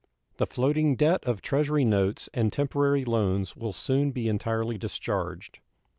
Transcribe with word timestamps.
The 0.37 0.47
floating 0.47 0.95
debt 0.95 1.23
of 1.25 1.43
Treasury 1.43 1.85
notes 1.85 2.27
and 2.33 2.51
temporary 2.51 3.05
loans 3.05 3.55
will 3.55 3.71
soon 3.71 4.09
be 4.09 4.27
entirely 4.27 4.79
discharged. 4.79 5.59